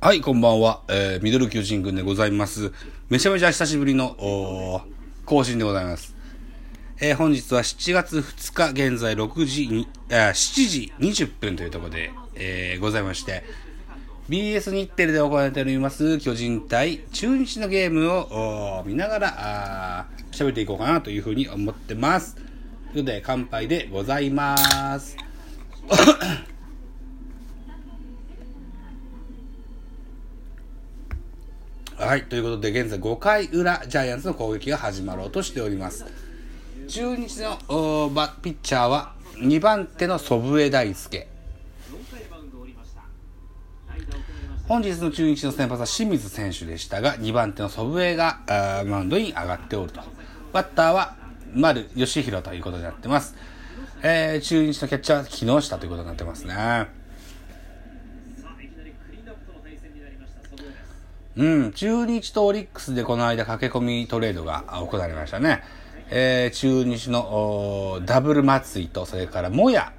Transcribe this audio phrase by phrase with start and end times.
[0.00, 0.80] はい、こんばんは。
[0.88, 2.72] えー、ミドル巨人軍でございます。
[3.10, 4.16] めちゃめちゃ久しぶりの、
[5.26, 6.16] 更新でございます。
[6.98, 13.44] えー、本日は7月2日、現在6時に、あ7時20分というところで、えー、ございまして、
[14.30, 22.34] BS 日テレで行われております巨人対中日のゲームを見ながら、喋っていこうかなというふうに思ってます。
[22.34, 22.48] というこ
[22.94, 25.18] とで、乾杯でございます。
[32.08, 32.24] はい。
[32.24, 36.06] ということで、現在5回裏、ジャイアンツの攻撃が始まろうとしております。
[36.88, 41.28] 中日のバピッチャーは2番手の祖父江大輔。
[44.66, 48.38] 本日の中日の先発は清水選手でしたが、2番手の祖父江が
[48.86, 50.00] マウンドに上がっておると。
[50.54, 51.14] バッターは
[51.52, 53.36] 丸義弘ということになってます。
[54.02, 56.54] えー、中日のキャッチャーは木下ということになってますね。
[61.38, 65.62] うん、中日とオリックスでこの間駆け込みトレードが行われましたね。
[66.10, 69.92] えー、中日のダブル松井と、それからモヤ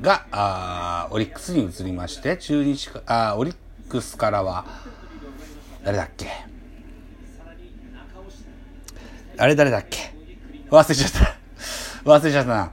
[0.00, 3.56] があオリックスに移りまして、中日あオリッ
[3.88, 4.66] クスからは、
[5.82, 6.28] 誰だっけ？
[9.36, 10.14] あれ誰だっけ？
[10.70, 11.36] 忘れちゃった。
[12.08, 12.70] 忘れちゃったな。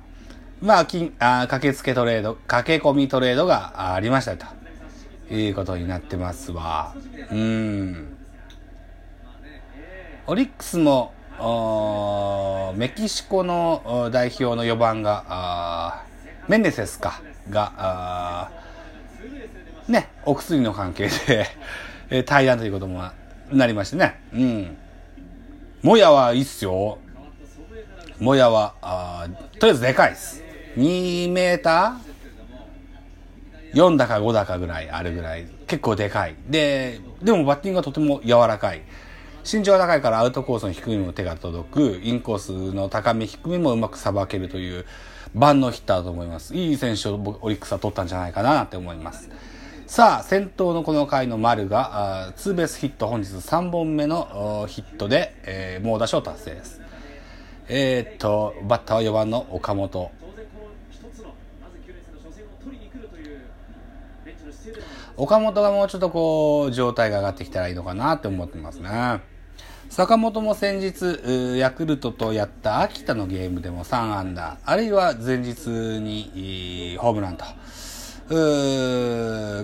[0.62, 4.45] まあ、金あ駆けつけトレード、駆け込みトレードがありましたと。
[5.31, 6.94] いうことになってますわ。
[7.31, 8.18] うん。
[10.28, 11.14] オリックスも、
[12.78, 16.03] メキシコの代表の4番が、
[16.48, 18.52] メンデセスか、が、
[19.88, 21.09] ね、お薬の関係
[22.09, 23.03] で 対談ということも
[23.52, 24.20] なりましてね。
[24.34, 24.78] うん。
[25.81, 26.98] もやはいいっすよ。
[28.20, 29.28] もやは、あ
[29.59, 30.44] とりあえずでかいです。
[30.78, 32.14] 2メーター
[33.76, 36.36] 4だか5だかぐらいあるぐらい、結構でかい。
[36.50, 38.81] で、でもバッティングがとても柔らかい。
[39.44, 44.85] 身長が高いからアウトコースの低めも手が届く、インコースの高め低めもうまくさばけるという
[45.34, 46.56] 万能ヒッターだと思います。
[46.56, 49.30] いい選手をオリックスは取ったんじゃないかなって思います。
[49.88, 56.81] さあ、先頭のこの回の丸が、ツーベースヒット本日3本目のヒットで、えー、猛打賞達成です。
[57.68, 60.12] えー、っと、バッターは4番の岡本。
[65.18, 69.22] 岡本がもうちょっとこう、状態が上がってきたらいいのかなって思ってますね。
[69.90, 77.46] 坂本も先日、ヤクルトとやった秋田のゲームでも3安打、あるいは前日にホームランと、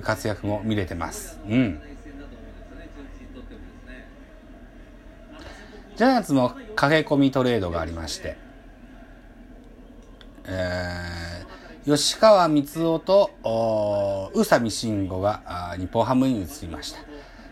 [0.06, 1.40] 活躍も見れてます。
[1.46, 1.82] うん。
[5.98, 8.38] ジャイアンツも駆け込みトレードがありまして、
[10.46, 17.00] えー吉川光夫と宇佐美慎吾が日本ハムに移りました。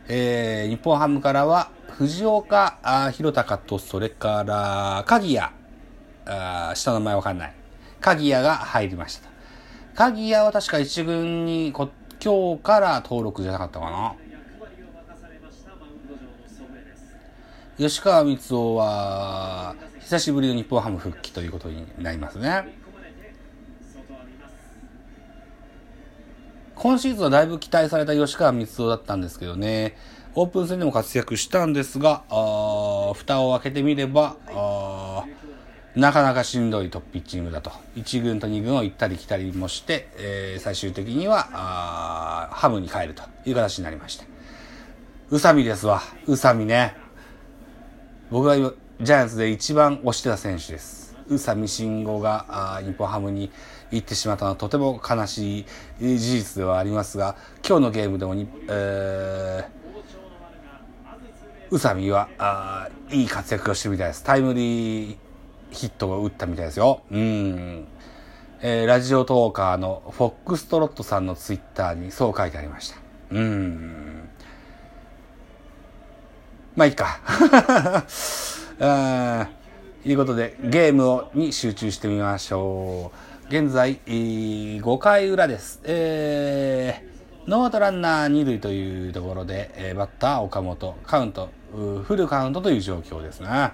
[0.08, 1.70] えー、日本ハムからは
[2.00, 2.80] 藤岡
[3.14, 5.52] 弘隆とそれから鍵谷
[6.26, 7.54] あ下の名前わかんない
[8.02, 9.30] 鍵谷が入りました
[9.94, 11.90] 鍵谷は確か一軍に今
[12.22, 14.16] 日から登録じゃなかったかな
[17.78, 22.89] 吉川光夫は久しぶりの日本ハム復帰ということになりますね。
[26.80, 29.98] 今シーズンはだいぶ期待された吉川光夫だったんですけどね、
[30.34, 35.26] オープン戦でも活躍したんですが、あ蓋を開けてみれば、あ
[35.94, 37.72] なかなかしんどいトップピッチングだと。
[37.98, 44.24] 1軍と2軍を行ったり来たりもして、えー、最終的にはあハムに帰るという形になりました。
[45.32, 46.02] 宇佐美ですわ。
[46.28, 46.96] 宇佐美ね。
[48.32, 51.09] 僕が今ジャイアンツで一番推してた選手です。
[51.30, 53.52] 宇佐美慎吾が日本ハムに
[53.92, 55.66] 行ってしまったのはとても悲しい
[56.18, 57.36] 事実ではありますが、
[57.68, 59.66] 今日のゲームでもに、え、
[61.72, 64.24] 宇佐美はあいい活躍をしてみたいです。
[64.24, 65.18] タイムリー
[65.72, 67.02] ヒットを打ったみたいですよ。
[67.12, 67.88] うん。
[68.62, 72.98] えー、ラジオトーカーのフォックストロットさんのツイッターにそう書いてありました。
[73.32, 74.30] うん。
[76.76, 77.20] まあいいか。
[78.82, 79.50] あ
[80.06, 83.48] いうことで、ゲームをに集中してみましょう。
[83.50, 85.82] 現在、5回裏です。
[85.84, 91.50] えー、ノーアウトランナー2塁というところで、え、バッター岡本、カウント、
[92.04, 93.72] フルカウントという状況ですね。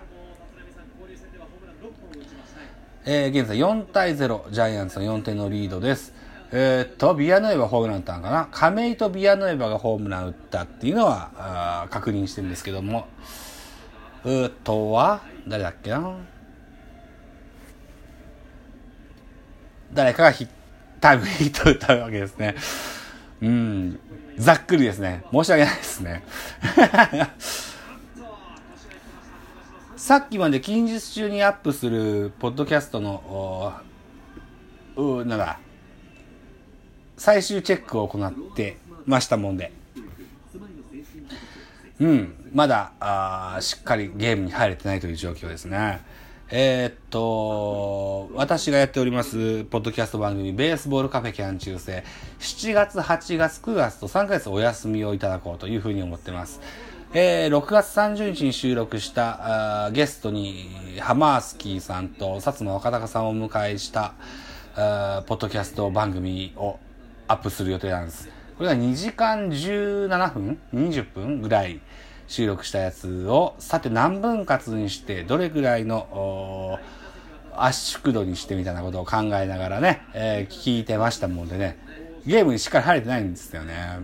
[3.05, 6.11] えー、現在4対0、ジャイアンツの4点のリードです。
[6.51, 13.05] えー、っと、ビアノエバホームラン打ったのかな亀井とビアノエバがホームラン打ったっていうのは、確認してるんですけども、
[14.25, 16.17] うとは、誰だっけな？
[19.93, 20.47] 誰かがヒ
[20.99, 22.55] タイムヒットを打ったわけですね。
[23.41, 23.99] うん。
[24.37, 25.23] ざっくりですね。
[25.31, 26.23] 申し訳ないですね。
[29.95, 33.73] さっきまで近日中にアップするポッドキャストの、
[34.95, 35.59] うなんだ、
[37.17, 39.71] 最終チェックを行ってましたもんで。
[41.99, 46.01] うん、まだあしっかりゲームに入れてないという状況ですね。
[46.51, 52.03] えー、っと、私がやっております、ポッドキャスト番組、ベースボールカフェキャン中世、
[52.39, 56.61] 7月、8月、9月と3ヶ月お休みをいただこうというふうに思ってます。
[57.15, 64.15] えー、6月30日に収録したあゲストにハマースキーさんと薩摩若隆さんをお迎えした
[64.75, 66.77] あポッドキャスト番組を
[67.29, 68.34] アップする予定なんです。
[68.57, 71.81] これが2時間17分 ?20 分ぐらい
[72.27, 76.79] 収録したやつを、さて何分割にして、どれぐらいの
[77.55, 81.77] 圧縮度にしてみたいなことを考えながらね、えー、聞いてましたもんでね、
[82.25, 83.99] ゲームにしっかり入れてないんですよね。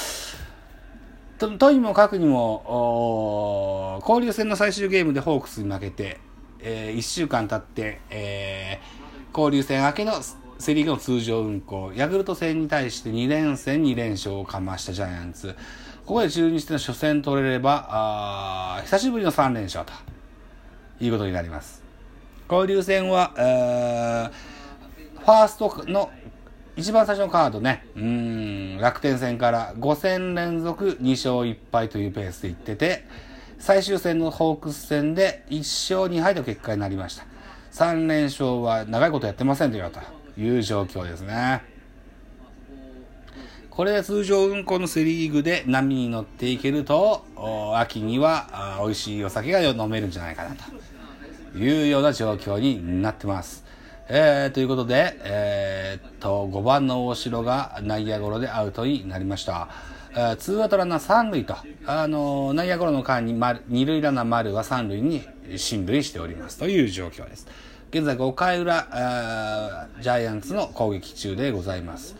[1.38, 6.20] と、とにもかくにも、交流戦の最終ゲームでホークスに負けて、
[6.60, 10.20] えー、1週間経って、えー、交流戦明けの
[10.60, 15.56] セ・リーグの通常運行、ヤクルト戦に対して2連戦2連勝をかましたジャイアンツ。
[16.04, 19.92] ここで中日の初戦取れれば、あ久しぶりの3連勝と
[21.02, 21.82] いうことになります。
[22.50, 26.10] 交流戦は、えー、ファーストの
[26.76, 33.06] 一番最初のカードね、うん、楽天戦から5戦連続2勝1敗というペースでいってて、
[33.58, 37.24] 最終戦のホークス戦で1勝2敗という結果になりました。
[37.72, 41.62] 3連勝は長いことやってませんとという状況ですね。
[43.70, 47.24] これで通常運行のセリーグで波に乗っていけると、
[47.76, 53.64] 秋には美味しいお酒が飲めるんじゃないかなというような状況になってます。
[54.08, 59.68] えー、ということで、えー、っと、5番の大城が内野ゴロでアウトになりました。
[60.38, 61.54] ツーアウトランナー三塁と、
[61.86, 65.22] あの内野ゴロの間に丸、二塁ランナー丸は三塁に
[65.56, 67.46] 進塁しておりますという状況です。
[67.92, 68.86] 現在5回裏、
[70.00, 72.14] ジャイアンツの攻撃中でございます。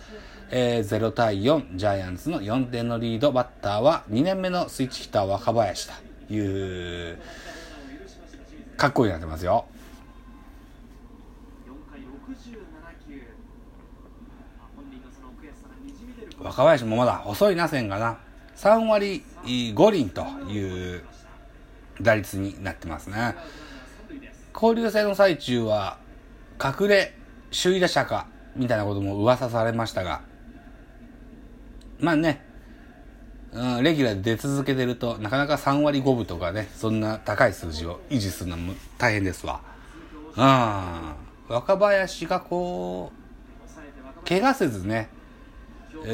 [0.50, 5.88] えー、0対4、ジャイアンツの4点のリード、バッターは2年目のスイッチヒッター若林
[6.28, 7.18] という、
[8.76, 9.64] かっこいいなってますよ。
[16.40, 18.18] 若林もまだ細いな線がな。
[18.56, 21.04] 3割5厘という
[22.02, 23.36] 打率になってますね。
[24.54, 25.98] 交流戦の最中は、
[26.62, 27.14] 隠れ
[27.50, 28.26] 首位打者か、
[28.56, 30.22] みたいなことも噂されましたが、
[31.98, 32.44] まあね、
[33.52, 39.60] うん、レギュラーで出続けてると、なかなか3割5分とかね、そんな高い数字を維持するのも大変ですわ。
[40.36, 41.54] うん。
[41.54, 43.12] 若林がこ
[44.24, 45.08] う、怪我せずね、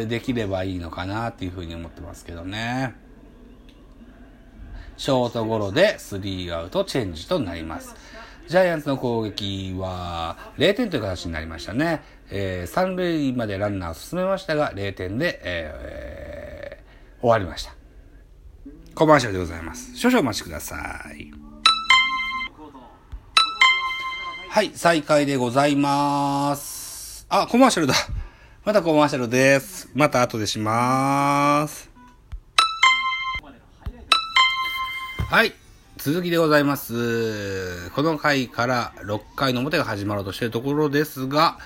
[0.08, 2.94] できればいいのかなっていうふうに思ってますけどね。
[4.96, 7.94] ショートゴロでスリーアウトチェンジとなります。
[8.48, 12.02] ジャイアンツの攻撃は0点という形になりましたね。
[12.30, 17.74] えー、三塁までランナー進めましたが、0点で、えー、終わりました。
[18.94, 19.96] コマーシャルでございます。
[19.96, 20.76] 少々お待ちくださ
[21.18, 21.30] い。
[24.48, 27.26] はい、再開でございます。
[27.28, 27.94] あ、コマーシャルだ。
[28.64, 29.90] またコマーシャルです。
[29.94, 31.90] また後でします。
[35.28, 35.65] はい。
[36.06, 37.90] 続きでございます。
[37.90, 41.58] この回から6回の表が始まろうとしているところですが、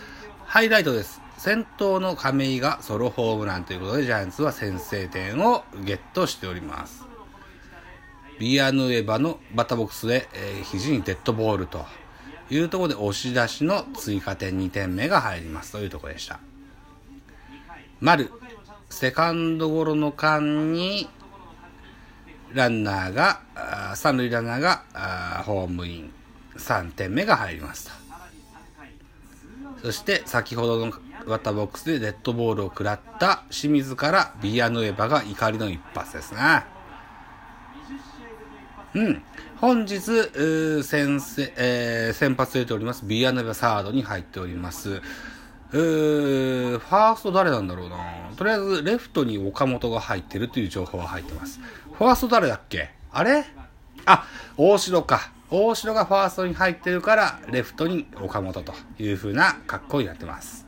[0.47, 1.21] ハイライトです。
[1.37, 7.05] 先頭の亀井がソロホームランということで、ジャイアンツは先制点をゲットしております。
[8.39, 11.85] ビアヌエバのバッターボックスで、えー、肘にデッドボールと
[12.49, 16.41] いうところで押し出しの追加点2点目が入りますというところでした。
[18.01, 18.31] 丸、
[18.89, 21.11] セカンドゴロの間に、
[22.55, 23.41] ランナーが、
[23.95, 26.13] 三塁ランナーがホームイン、
[26.57, 28.01] 3点目が入りますと。
[29.83, 30.93] そして先ほどの
[31.27, 36.65] バッターボックスでデッドボールを食らった清水からビアヌエバが怒りの一発ですね。
[38.95, 39.23] うん。
[39.61, 41.21] 本日、先、
[41.57, 43.05] えー、先発出ております。
[43.05, 45.01] ビアヌエバサードに入っております。
[45.73, 47.97] え、ファースト誰なんだろうな
[48.37, 51.61] とりあえず、レフトに岡本が入ってるという情報が入ってます。
[51.93, 52.91] ファースト誰だっけ？
[53.13, 53.45] あれ？
[54.07, 55.33] あ、大城か。
[55.51, 60.67] 大城がファーストに入ってるから、レフトに岡本という風な格好になってます。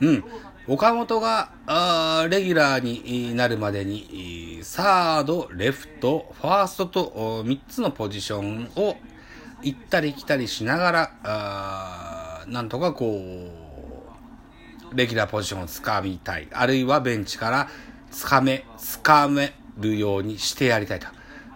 [0.00, 0.24] うん。
[0.68, 8.96] 岡本が、あレギュラーになるまでに、サード、レフト、ファーストと3つのポジションを
[9.62, 11.10] 行ったり来たりしながら、
[12.48, 13.20] なんとかこ
[14.92, 16.48] う、レギュラーポジションをつかみたい。
[16.52, 17.68] あるいはベンチから
[18.10, 21.06] つかめ、つかめるようにしてやりたいと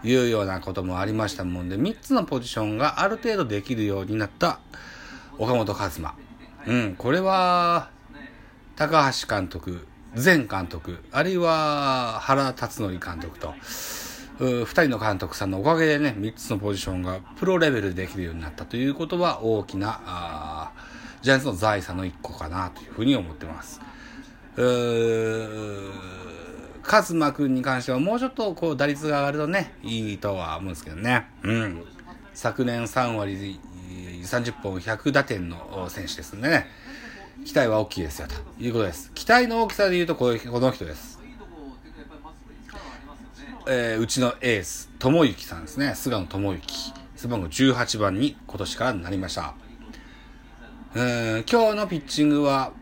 [0.04, 4.61] いうようなこともありましたもんで、3つのポジションがある程度できるようになった
[5.38, 6.14] 岡本和真。
[6.66, 7.90] うん、これは、
[8.76, 13.54] 高橋監督、前監督、あるいは原辰徳監督と、
[14.40, 20.73] 2人の監督さんのおかげでね、3つのポジションがプロレベルできるようになったということは大きな、
[21.20, 23.80] ジャイアンツの財産の1個かなというふうに思ってます。
[24.56, 25.92] うー
[26.82, 31.26] カズマ君に関してはもうちょっとこう打率が上がるとね、いいとは思うんですけどね。
[31.42, 31.85] うん。
[32.32, 33.61] 昨年3割
[34.23, 36.66] 30本100打点の選手ですね、
[37.44, 39.12] 期待は大きいですよということです。
[39.12, 41.20] 期待の大きさで言うとこの人です。
[43.67, 45.95] えー、うちのエース、智之さんですね。
[45.95, 46.93] 菅野智之。
[47.17, 49.55] 背番号18番に今年からなりました。
[50.95, 52.73] えー、今日のピッチングは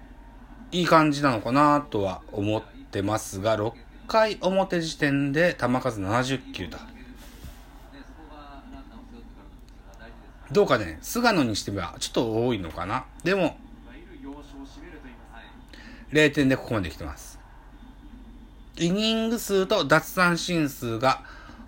[0.70, 3.73] いい感じなのかなとは思ってますが、6
[4.06, 6.78] 回表時点で球数70球と。
[10.52, 13.04] どうかね、菅野にしてみはちょっと多いのかな。
[13.25, 13.58] でも、
[16.12, 17.38] 0点でここまで来てます。
[18.78, 21.23] イニング数と奪三振数が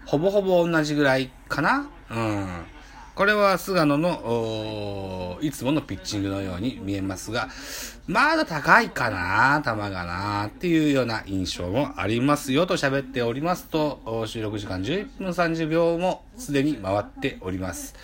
[0.06, 1.88] ほぼほぼ同じぐらいかな？
[2.10, 2.46] うん。
[3.14, 7.48] これは菅野の、いつものピッチングのように見えますが、
[8.06, 9.60] まだ高いかな？
[9.62, 17.94] 球がなっていうような印象もありますよと喋っておりますと、収録時間11分30秒もすでに回っております。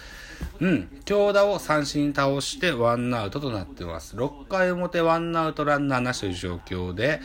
[0.60, 1.00] うん。
[1.06, 4.16] 強打を三振倒してワンアウトとなってます。
[4.16, 7.20] 6回表ワンアウトランナーなしという状況で、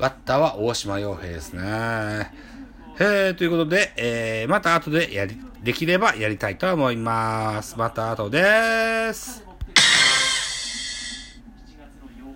[0.00, 2.32] バッターは大島洋平ですね。
[2.98, 7.78] えー、ということで、えー、また後でやり、できればやりたいと思います。
[7.78, 9.49] また後です。